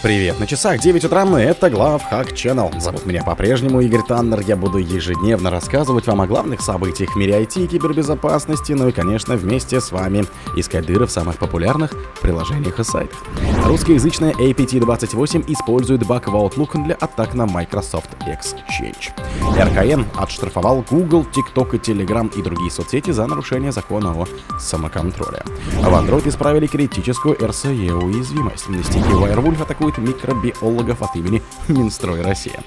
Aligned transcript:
Привет, 0.00 0.38
на 0.38 0.46
часах 0.46 0.78
9 0.78 1.06
утра, 1.06 1.26
это 1.40 1.70
Глав 1.70 2.04
Хак 2.04 2.30
Channel. 2.30 2.80
Зовут 2.80 3.04
меня 3.04 3.24
по-прежнему 3.24 3.80
Игорь 3.80 4.02
Таннер. 4.06 4.40
Я 4.46 4.54
буду 4.54 4.78
ежедневно 4.78 5.50
рассказывать 5.50 6.06
вам 6.06 6.20
о 6.20 6.28
главных 6.28 6.60
событиях 6.60 7.10
в 7.10 7.16
мире 7.16 7.42
IT 7.42 7.64
и 7.64 7.66
кибербезопасности, 7.66 8.74
ну 8.74 8.86
и, 8.86 8.92
конечно, 8.92 9.34
вместе 9.34 9.80
с 9.80 9.90
вами 9.90 10.24
искать 10.54 10.86
дыры 10.86 11.06
в 11.06 11.10
самых 11.10 11.38
популярных 11.38 11.96
приложениях 12.22 12.78
и 12.78 12.84
сайтах. 12.84 13.18
Русскоязычная 13.64 14.34
APT-28 14.34 15.44
использует 15.48 16.06
баг 16.06 16.28
в 16.28 16.36
Outlook 16.36 16.80
для 16.84 16.94
атак 16.94 17.34
на 17.34 17.46
Microsoft 17.46 18.10
Exchange. 18.20 19.10
РКН 19.58 20.04
отштрафовал 20.16 20.84
Google, 20.88 21.26
TikTok 21.26 21.74
и 21.74 21.78
Telegram 21.78 22.32
и 22.38 22.42
другие 22.42 22.70
соцсети 22.70 23.10
за 23.10 23.26
нарушение 23.26 23.72
закона 23.72 24.12
о 24.12 24.28
самоконтроле. 24.60 25.42
В 25.80 25.88
Android 25.88 26.28
исправили 26.28 26.68
критическую 26.68 27.34
RCE 27.34 27.92
уязвимость. 27.92 28.68
На 28.68 28.82
стике 28.84 29.00
Wirewolf 29.00 29.60
атакует 29.60 29.87
атакует 29.88 29.98
микробиологов 29.98 31.02
от 31.02 31.16
имени 31.16 31.42
Минстрой 31.68 32.22
Россия. 32.22 32.60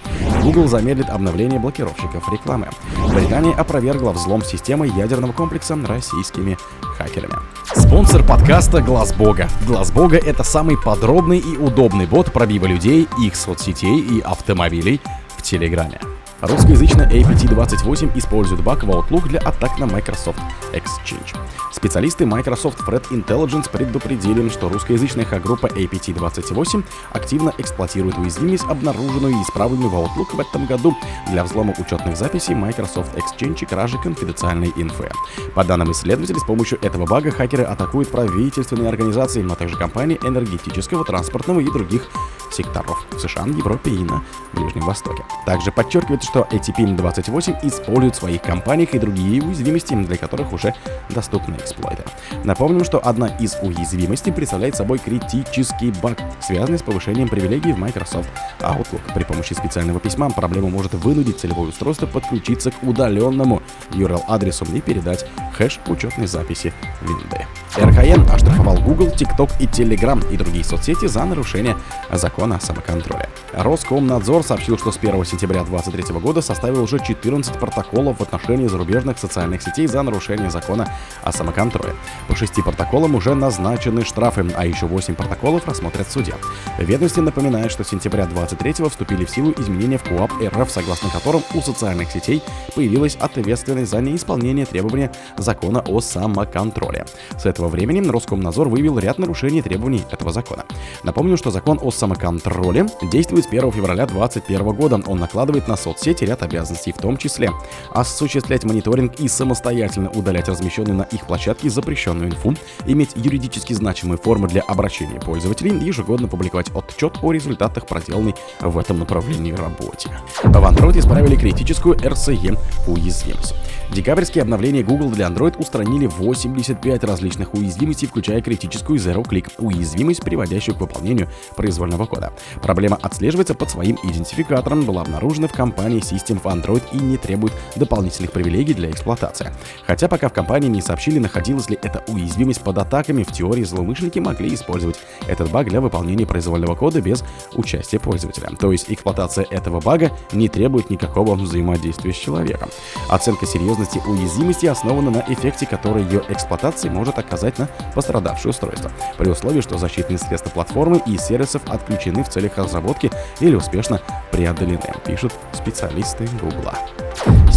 Google 0.43 0.67
замедлит 0.67 1.09
обновление 1.09 1.59
блокировщиков 1.59 2.31
рекламы. 2.31 2.69
Британия 3.13 3.53
опровергла 3.53 4.11
взлом 4.11 4.43
системы 4.43 4.87
ядерного 4.87 5.31
комплекса 5.31 5.77
российскими 5.85 6.57
хакерами. 6.97 7.35
Спонсор 7.75 8.23
подкаста 8.23 8.81
Глаз 8.81 9.13
Бога. 9.13 9.47
Глаз 9.65 9.91
Бога 9.91 10.17
это 10.17 10.43
самый 10.43 10.77
подробный 10.77 11.39
и 11.39 11.57
удобный 11.57 12.05
бот 12.05 12.31
пробива 12.31 12.65
людей, 12.65 13.07
их 13.19 13.35
соцсетей 13.35 13.99
и 13.99 14.19
автомобилей 14.21 14.99
в 15.37 15.41
Телеграме. 15.41 15.99
Русскоязычная 16.41 17.07
APT-28 17.07 18.17
использует 18.17 18.63
баг 18.63 18.83
в 18.83 18.89
Outlook 18.89 19.27
для 19.27 19.39
атак 19.41 19.77
на 19.77 19.85
Microsoft 19.85 20.39
Exchange. 20.73 21.37
Специалисты 21.71 22.25
Microsoft 22.25 22.79
Threat 22.79 23.03
Intelligence 23.11 23.69
предупредили, 23.69 24.49
что 24.49 24.67
русскоязычная 24.67 25.25
хак-группа 25.25 25.67
APT-28 25.67 26.83
активно 27.11 27.53
эксплуатирует 27.59 28.17
уязвимость, 28.17 28.63
обнаруженную 28.63 29.35
и 29.35 29.41
исправленную 29.43 29.89
в 29.89 29.95
Outlook 29.95 30.35
в 30.35 30.39
этом 30.39 30.65
году 30.65 30.97
для 31.29 31.43
взлома 31.43 31.75
учетных 31.77 32.17
записей 32.17 32.55
Microsoft 32.55 33.15
Exchange 33.15 33.59
и 33.61 33.65
кражи 33.65 33.99
конфиденциальной 33.99 34.73
инфы. 34.75 35.11
По 35.53 35.63
данным 35.63 35.91
исследователей, 35.91 36.39
с 36.39 36.43
помощью 36.43 36.79
этого 36.81 37.05
бага 37.05 37.29
хакеры 37.29 37.65
атакуют 37.65 38.09
правительственные 38.09 38.89
организации, 38.89 39.43
но 39.43 39.53
также 39.53 39.77
компании 39.77 40.19
энергетического, 40.23 41.05
транспортного 41.05 41.59
и 41.59 41.71
других 41.71 42.09
секторов 42.51 43.05
в 43.11 43.19
США, 43.19 43.45
Европе 43.45 43.91
и 43.91 44.03
на 44.03 44.23
Ближнем 44.53 44.85
Востоке. 44.85 45.23
Также 45.45 45.71
подчеркивается, 45.71 46.30
что 46.31 46.47
ATP-28 46.49 47.67
использует 47.67 48.15
в 48.15 48.19
своих 48.19 48.41
компаниях 48.41 48.95
и 48.95 48.99
другие 48.99 49.43
уязвимости, 49.43 49.93
для 49.93 50.15
которых 50.15 50.53
уже 50.53 50.73
доступны 51.09 51.55
эксплойты. 51.55 52.03
Напомним, 52.45 52.85
что 52.85 53.05
одна 53.05 53.27
из 53.27 53.57
уязвимостей 53.61 54.31
представляет 54.31 54.77
собой 54.77 54.99
критический 54.99 55.91
баг, 56.01 56.17
связанный 56.39 56.79
с 56.79 56.83
повышением 56.83 57.27
привилегий 57.27 57.73
в 57.73 57.79
Microsoft 57.79 58.29
Outlook. 58.61 59.01
При 59.13 59.25
помощи 59.25 59.53
специального 59.53 59.99
письма 59.99 60.29
проблема 60.29 60.69
может 60.69 60.93
вынудить 60.93 61.39
целевое 61.39 61.67
устройство 61.67 62.05
подключиться 62.05 62.71
к 62.71 62.81
удаленному 62.81 63.61
URL-адресу 63.89 64.65
и 64.73 64.79
передать 64.79 65.25
хэш 65.57 65.81
учетной 65.87 66.27
записи 66.27 66.73
винды. 67.01 67.45
РКН 67.75 68.29
оштрафовал 68.31 68.77
Google, 68.81 69.07
TikTok 69.07 69.51
и 69.59 69.65
Telegram 69.65 70.21
и 70.31 70.37
другие 70.37 70.63
соцсети 70.63 71.07
за 71.07 71.25
нарушение 71.25 71.75
закона 72.11 72.55
о 72.55 72.59
самоконтроле. 72.61 73.27
Роскомнадзор 73.53 74.43
сообщил, 74.43 74.77
что 74.77 74.91
с 74.91 74.97
1 74.97 75.25
сентября 75.25 75.63
2023 75.63 76.20
года 76.21 76.41
составил 76.41 76.83
уже 76.83 76.99
14 76.99 77.59
протоколов 77.59 78.19
в 78.19 78.21
отношении 78.21 78.67
зарубежных 78.67 79.19
социальных 79.19 79.61
сетей 79.61 79.87
за 79.87 80.01
нарушение 80.01 80.49
закона 80.49 80.87
о 81.23 81.31
самоконтроле. 81.31 81.93
По 82.27 82.35
шести 82.35 82.61
протоколам 82.61 83.15
уже 83.15 83.33
назначены 83.35 84.05
штрафы, 84.05 84.45
а 84.55 84.65
еще 84.65 84.85
8 84.85 85.15
протоколов 85.15 85.67
рассмотрят 85.67 86.07
в 86.07 86.11
суде. 86.11 86.35
Ведомстве 86.77 87.23
напоминает, 87.23 87.71
что 87.71 87.83
с 87.83 87.89
сентября 87.89 88.25
23 88.27 88.73
вступили 88.89 89.25
в 89.25 89.29
силу 89.29 89.53
изменения 89.57 89.97
в 89.97 90.03
КУАП 90.03 90.31
РФ, 90.41 90.71
согласно 90.71 91.09
которым 91.09 91.41
у 91.53 91.61
социальных 91.61 92.11
сетей 92.11 92.41
появилась 92.75 93.15
ответственность 93.15 93.91
за 93.91 93.99
неисполнение 94.01 94.65
требования 94.65 95.11
закона 95.37 95.83
о 95.87 95.99
самоконтроле. 95.99 97.05
С 97.37 97.45
этого 97.45 97.67
времени 97.67 98.07
Роскомнадзор 98.07 98.69
выявил 98.69 98.99
ряд 98.99 99.17
нарушений 99.17 99.61
требований 99.61 100.03
этого 100.11 100.31
закона. 100.31 100.65
Напомню, 101.03 101.37
что 101.37 101.51
закон 101.51 101.79
о 101.81 101.91
самоконтроле 101.91 102.87
действует 103.11 103.45
с 103.45 103.47
1 103.47 103.71
февраля 103.71 104.05
2021 104.05 104.75
года. 104.75 105.01
Он 105.07 105.19
накладывает 105.19 105.67
на 105.67 105.75
соцсети 105.75 106.10
ряд 106.19 106.43
обязанностей, 106.43 106.91
в 106.91 106.97
том 106.97 107.17
числе 107.17 107.51
осуществлять 107.91 108.63
мониторинг 108.63 109.19
и 109.19 109.27
самостоятельно 109.27 110.09
удалять 110.09 110.47
размещенную 110.49 110.95
на 110.95 111.03
их 111.03 111.25
площадке 111.27 111.69
запрещенную 111.69 112.31
инфу, 112.31 112.55
иметь 112.85 113.11
юридически 113.15 113.73
значимые 113.73 114.17
формы 114.17 114.47
для 114.47 114.61
обращения 114.61 115.19
пользователей, 115.19 115.77
ежегодно 115.85 116.27
публиковать 116.27 116.71
отчет 116.75 117.17
о 117.21 117.31
результатах 117.31 117.87
проделанной 117.87 118.35
в 118.59 118.77
этом 118.77 118.99
направлении 118.99 119.53
работе. 119.53 120.09
В 120.43 120.47
Android 120.47 120.99
исправили 120.99 121.35
критическую 121.35 121.95
RCE 121.95 122.57
уязвимость. 122.87 123.55
Декабрьские 123.93 124.43
обновления 124.43 124.83
Google 124.83 125.09
для 125.09 125.27
Android 125.27 125.57
устранили 125.57 126.05
85 126.05 127.03
различных 127.03 127.53
уязвимостей, 127.53 128.07
включая 128.07 128.41
критическую 128.41 128.97
Zero 128.97 129.21
Click 129.21 129.51
уязвимость, 129.57 130.21
приводящую 130.21 130.75
к 130.75 130.79
выполнению 130.79 131.27
произвольного 131.57 132.05
кода. 132.05 132.31
Проблема 132.61 132.97
отслеживается 133.01 133.53
под 133.53 133.69
своим 133.69 133.97
идентификатором, 134.01 134.85
была 134.85 135.01
обнаружена 135.01 135.49
в 135.49 135.51
компании 135.51 135.99
System 135.99 136.39
в 136.39 136.45
Android 136.45 136.81
и 136.93 136.97
не 136.99 137.17
требует 137.17 137.53
дополнительных 137.75 138.31
привилегий 138.31 138.73
для 138.73 138.89
эксплуатации. 138.89 139.51
Хотя 139.85 140.07
пока 140.07 140.29
в 140.29 140.33
компании 140.33 140.69
не 140.69 140.81
сообщили, 140.81 141.19
находилась 141.19 141.69
ли 141.69 141.77
эта 141.81 142.01
уязвимость 142.07 142.61
под 142.61 142.77
атаками, 142.77 143.23
в 143.23 143.33
теории 143.33 143.65
злоумышленники 143.65 144.19
могли 144.19 144.53
использовать 144.53 145.01
этот 145.27 145.51
баг 145.51 145.67
для 145.67 145.81
выполнения 145.81 146.25
произвольного 146.25 146.75
кода 146.75 147.01
без 147.01 147.25
участия 147.55 147.99
пользователя. 147.99 148.51
То 148.57 148.71
есть 148.71 148.85
эксплуатация 148.87 149.45
этого 149.49 149.81
бага 149.81 150.11
не 150.31 150.47
требует 150.47 150.89
никакого 150.89 151.35
взаимодействия 151.35 152.13
с 152.13 152.17
человеком. 152.17 152.69
Оценка 153.09 153.45
серьезности 153.45 153.80
серьезности 153.81 154.01
уязвимости 154.07 154.65
основана 154.65 155.11
на 155.11 155.23
эффекте, 155.27 155.65
который 155.65 156.03
ее 156.03 156.23
эксплуатация 156.29 156.91
может 156.91 157.17
оказать 157.17 157.57
на 157.57 157.67
пострадавшее 157.95 158.51
устройство, 158.51 158.91
при 159.17 159.29
условии, 159.29 159.61
что 159.61 159.77
защитные 159.77 160.17
средства 160.17 160.49
платформы 160.49 161.01
и 161.05 161.17
сервисов 161.17 161.61
отключены 161.67 162.23
в 162.23 162.29
целях 162.29 162.57
разработки 162.57 163.11
или 163.39 163.55
успешно 163.55 164.01
преодолены, 164.31 164.93
пишут 165.05 165.33
специалисты 165.53 166.27
Гугла. 166.41 166.77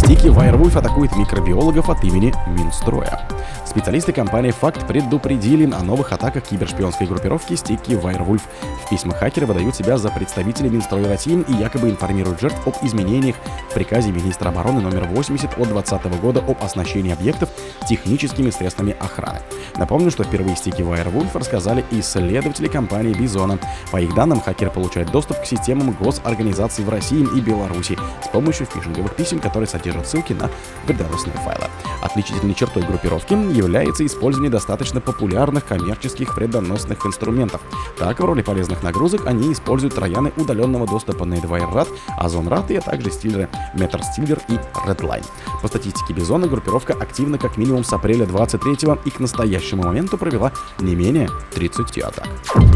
Стики 0.05 0.27
Wirewolf 0.27 0.77
атакует 0.77 1.15
микробиологов 1.15 1.89
от 1.89 2.03
имени 2.03 2.31
Минстроя. 2.45 3.27
Специалисты 3.65 4.13
компании 4.13 4.51
Факт 4.51 4.87
предупредили 4.87 5.69
о 5.73 5.81
новых 5.81 6.11
атаках 6.11 6.43
кибершпионской 6.43 7.07
группировки 7.07 7.55
Стики 7.55 7.93
Wirewolf. 7.93 8.41
В 8.85 8.89
письмах 8.89 9.17
хакеры 9.17 9.47
выдают 9.47 9.75
себя 9.75 9.97
за 9.97 10.11
представителей 10.11 10.69
Минстроя 10.69 11.07
России 11.07 11.43
и 11.47 11.53
якобы 11.53 11.89
информируют 11.89 12.39
жертв 12.39 12.67
об 12.67 12.75
изменениях 12.83 13.35
в 13.69 13.73
приказе 13.73 14.11
министра 14.11 14.49
обороны 14.49 14.79
номер 14.79 15.05
80 15.05 15.45
от 15.57 15.67
2020 15.67 16.21
года 16.21 16.39
об 16.39 16.63
оснащении 16.63 17.11
объектов 17.11 17.49
техническими 17.89 18.51
средствами 18.51 18.95
охраны. 18.99 19.39
Напомню, 19.75 20.11
что 20.11 20.23
впервые 20.23 20.55
стики 20.55 20.81
Wirewolf 20.81 21.37
рассказали 21.37 21.83
исследователи 21.89 22.67
компании 22.67 23.13
Бизона. 23.13 23.57
По 23.91 23.99
их 23.99 24.13
данным, 24.13 24.39
хакеры 24.39 24.69
получают 24.69 25.11
доступ 25.11 25.41
к 25.41 25.45
системам 25.45 25.91
госорганизаций 25.99 26.85
в 26.85 26.89
России 26.89 27.25
и 27.35 27.41
Беларуси 27.41 27.97
с 28.23 28.27
помощью 28.27 28.67
фишинговых 28.67 29.15
писем, 29.15 29.39
которые 29.39 29.67
содержат 29.67 29.94
ссылки 30.03 30.33
на 30.33 30.49
вредоносные 30.85 31.35
файлы. 31.37 31.67
Отличительной 32.01 32.53
чертой 32.53 32.83
группировки 32.83 33.33
является 33.33 34.05
использование 34.05 34.51
достаточно 34.51 35.01
популярных 35.01 35.65
коммерческих 35.65 36.35
вредоносных 36.35 37.05
инструментов. 37.05 37.61
Так, 37.97 38.19
в 38.19 38.25
роли 38.25 38.41
полезных 38.41 38.83
нагрузок 38.83 39.25
они 39.27 39.53
используют 39.53 39.95
трояны 39.95 40.31
удаленного 40.37 40.87
доступа 40.87 41.25
на 41.25 41.35
EdwireRAT, 41.35 41.87
OzonRAT, 42.19 42.77
а 42.77 42.81
также 42.81 43.11
стилеры 43.11 43.49
MeterStealer 43.73 44.41
и 44.49 44.59
Redline. 44.87 45.25
По 45.61 45.67
статистике 45.67 46.13
Бизона 46.13 46.47
группировка 46.47 46.93
активна 46.93 47.37
как 47.37 47.57
минимум 47.57 47.83
с 47.83 47.93
апреля 47.93 48.25
23 48.25 48.77
и 49.05 49.09
к 49.09 49.19
настоящему 49.19 49.83
моменту 49.83 50.17
провела 50.17 50.51
не 50.79 50.95
менее 50.95 51.29
30 51.53 51.97
атак. 51.99 52.27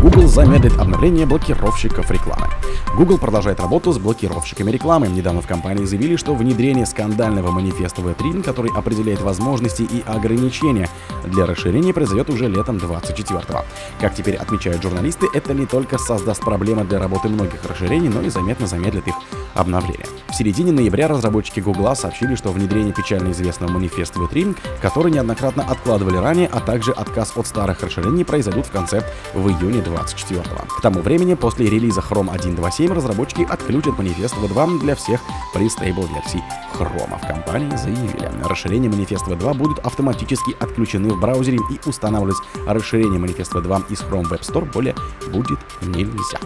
Google 0.01 0.27
замедлит 0.27 0.77
обновление 0.77 1.25
блокировщиков 1.25 2.09
рекламы. 2.11 2.47
Google 2.95 3.17
продолжает 3.17 3.59
работу 3.59 3.91
с 3.91 3.97
блокировщиками 3.97 4.71
рекламы. 4.71 5.07
Недавно 5.07 5.41
в 5.41 5.47
компании 5.47 5.85
заявили, 5.85 6.15
что 6.15 6.33
внедрение 6.33 6.85
скандального 7.09 7.51
манифеста 7.51 8.01
V3, 8.01 8.43
который 8.43 8.71
определяет 8.71 9.21
возможности 9.21 9.81
и 9.81 10.03
ограничения 10.05 10.87
для 11.25 11.45
расширения, 11.45 11.93
произойдет 11.93 12.29
уже 12.29 12.47
летом 12.47 12.77
24-го. 12.77 13.65
Как 13.99 14.13
теперь 14.13 14.35
отмечают 14.35 14.83
журналисты, 14.83 15.27
это 15.33 15.53
не 15.53 15.65
только 15.65 15.97
создаст 15.97 16.41
проблемы 16.41 16.83
для 16.83 16.99
работы 16.99 17.29
многих 17.29 17.65
расширений, 17.65 18.09
но 18.09 18.21
и 18.21 18.29
заметно 18.29 18.67
замедлит 18.67 19.07
их 19.07 19.15
обновления. 19.55 20.05
В 20.29 20.35
середине 20.35 20.71
ноября 20.71 21.07
разработчики 21.07 21.59
Гугла 21.59 21.95
сообщили, 21.95 22.35
что 22.35 22.51
внедрение 22.51 22.93
печально 22.93 23.31
известного 23.31 23.71
манифеста 23.71 24.19
V3, 24.19 24.55
который 24.81 25.11
неоднократно 25.11 25.63
откладывали 25.63 26.17
ранее, 26.17 26.47
а 26.47 26.59
также 26.59 26.91
отказ 26.91 27.33
от 27.35 27.47
старых 27.47 27.81
расширений 27.81 28.23
произойдут 28.23 28.67
в 28.67 28.71
конце 28.71 29.03
в 29.33 29.47
июне 29.49 29.81
24 29.81 30.41
-го. 30.41 30.67
К 30.77 30.81
тому 30.81 31.01
времени, 31.01 31.33
после 31.33 31.69
релиза 31.69 32.01
Chrome 32.01 32.31
1.2.7, 32.31 32.93
разработчики 32.93 33.47
отключат 33.49 33.97
манифест 33.97 34.35
V2 34.35 34.79
для 34.79 34.95
всех 34.95 35.19
при 35.53 35.67
стейбл-версий 35.67 36.43
Chrome. 36.77 36.98
В 37.07 37.27
компании 37.27 37.75
заявили, 37.77 38.29
расширение 38.43 38.89
манифест 38.89 39.27
V2 39.27 39.53
будут 39.53 39.79
автоматически 39.79 40.55
отключены 40.59 41.09
в 41.09 41.19
браузере 41.19 41.57
и 41.57 41.87
устанавливать 41.87 42.37
расширение 42.67 43.19
манифест 43.19 43.53
V2 43.53 43.91
из 43.91 44.01
Chrome 44.01 44.29
Web 44.29 44.41
Store 44.41 44.71
более 44.71 44.95
будет 45.31 45.59
нельзя. 45.81 46.39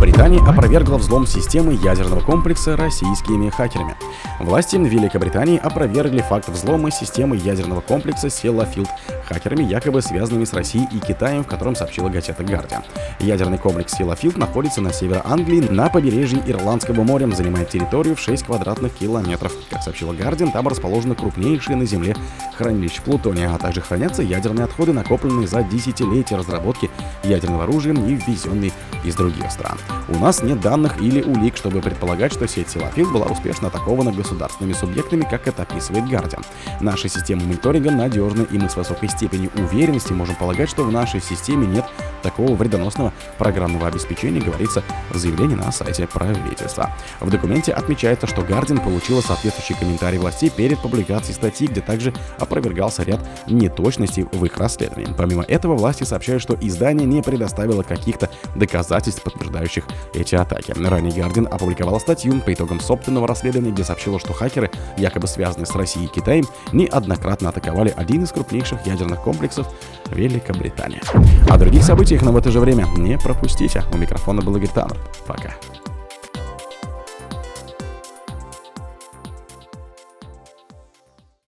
Британия 0.00 0.40
опровергла 0.40 0.96
взлом 0.96 1.26
системы 1.26 1.74
ядерного 1.74 2.20
комплекса 2.20 2.76
российскими 2.76 3.50
хакерами. 3.50 3.96
Власти 4.40 4.76
Великобритании 4.76 5.58
опровергли 5.58 6.20
факт 6.20 6.48
взлома 6.48 6.90
системы 6.90 7.36
ядерного 7.36 7.80
комплекса 7.80 8.28
Sellafield 8.28 8.88
хакерами, 9.24 9.64
якобы 9.64 10.00
связанными 10.00 10.44
с 10.44 10.52
Россией 10.52 10.86
и 10.92 10.98
Китаем, 10.98 11.44
в 11.44 11.46
котором 11.46 11.74
сообщила 11.74 12.08
газета 12.08 12.42
Guardian. 12.42 12.84
Ядерный 13.20 13.58
комплекс 13.58 13.98
Sellafield 13.98 14.38
находится 14.38 14.80
на 14.80 14.92
севере 14.92 15.22
Англии, 15.24 15.60
на 15.60 15.88
побережье 15.88 16.42
Ирландского 16.46 17.02
моря, 17.02 17.28
занимает 17.28 17.68
территорию 17.68 18.16
в 18.16 18.20
6 18.20 18.44
квадратных 18.44 18.94
километров. 18.94 19.52
Как 19.70 19.82
сообщила 19.88 20.12
Guardian, 20.12 20.52
там 20.52 20.68
расположены 20.68 21.14
крупнейшие 21.14 21.76
на 21.76 21.86
Земле 21.86 22.14
хранилища 22.56 23.00
плутония, 23.00 23.54
а 23.54 23.58
также 23.58 23.80
хранятся 23.80 24.22
ядерные 24.22 24.64
отходы, 24.64 24.92
накопленные 24.92 25.46
за 25.46 25.62
десятилетия 25.62 26.36
разработки 26.36 26.90
ядерного 27.24 27.64
оружия 27.64 27.94
и 27.94 28.14
ввезенные 28.14 28.72
из 29.04 29.14
других 29.14 29.50
стран. 29.50 29.78
У 30.08 30.18
нас 30.18 30.42
нет 30.42 30.60
данных 30.60 31.00
или 31.00 31.22
улик, 31.22 31.56
чтобы 31.56 31.80
предполагать, 31.80 32.32
что 32.32 32.46
сеть 32.46 32.68
Силафил 32.68 33.10
была 33.10 33.26
успешно 33.26 33.68
атакована 33.68 34.12
государственными 34.12 34.74
субъектами, 34.74 35.22
как 35.22 35.46
это 35.46 35.62
описывает 35.62 36.04
Guardian. 36.04 36.44
Наша 36.80 37.08
система 37.08 37.44
мониторинга 37.44 37.90
надежна, 37.90 38.42
и 38.42 38.58
мы 38.58 38.68
с 38.68 38.76
высокой 38.76 39.08
степенью 39.08 39.50
уверенности 39.54 40.12
можем 40.12 40.34
полагать, 40.34 40.68
что 40.68 40.84
в 40.84 40.92
нашей 40.92 41.22
системе 41.22 41.66
нет 41.66 41.86
такого 42.28 42.54
вредоносного 42.54 43.12
программного 43.38 43.88
обеспечения, 43.88 44.40
говорится 44.40 44.82
в 45.10 45.16
заявлении 45.16 45.54
на 45.54 45.72
сайте 45.72 46.06
правительства. 46.06 46.90
В 47.20 47.30
документе 47.30 47.72
отмечается, 47.72 48.26
что 48.26 48.42
Guardian 48.42 48.82
получила 48.84 49.22
соответствующий 49.22 49.76
комментарий 49.76 50.18
властей 50.18 50.50
перед 50.50 50.78
публикацией 50.78 51.34
статьи, 51.34 51.66
где 51.66 51.80
также 51.80 52.12
опровергался 52.38 53.02
ряд 53.02 53.20
неточностей 53.46 54.26
в 54.30 54.44
их 54.44 54.58
расследовании. 54.58 55.14
Помимо 55.16 55.42
этого, 55.42 55.74
власти 55.74 56.04
сообщают, 56.04 56.42
что 56.42 56.54
издание 56.60 57.06
не 57.06 57.22
предоставило 57.22 57.82
каких-то 57.82 58.28
доказательств, 58.54 59.22
подтверждающих 59.22 59.84
эти 60.14 60.34
атаки. 60.34 60.74
Ранее 60.76 61.12
Guardian 61.12 61.48
опубликовала 61.48 61.98
статью 61.98 62.40
по 62.40 62.52
итогам 62.52 62.80
собственного 62.80 63.26
расследования, 63.26 63.70
где 63.70 63.84
сообщила, 63.84 64.18
что 64.20 64.34
хакеры, 64.34 64.70
якобы 64.98 65.26
связанные 65.26 65.66
с 65.66 65.74
Россией 65.74 66.06
и 66.06 66.08
Китаем, 66.08 66.46
неоднократно 66.72 67.48
атаковали 67.48 67.94
один 67.96 68.24
из 68.24 68.32
крупнейших 68.32 68.84
ядерных 68.86 69.22
комплексов 69.22 69.66
Великобритании. 70.10 71.00
О 71.50 71.56
других 71.58 71.82
событиях, 71.82 72.17
но 72.22 72.32
в 72.32 72.36
это 72.36 72.50
же 72.50 72.60
время 72.60 72.86
не 72.96 73.18
пропустите. 73.18 73.82
У 73.92 73.96
микрофона 73.96 74.42
был 74.42 74.56
Игорь 74.56 74.68
Таннер. 74.68 74.98
Пока. 75.26 75.54